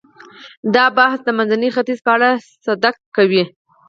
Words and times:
دا 0.75 0.85
بحث 0.97 1.19
د 1.23 1.27
منځني 1.37 1.69
ختیځ 1.75 1.99
په 2.05 2.11
اړه 2.15 2.29
صدق 2.65 2.95
کوي. 3.15 3.43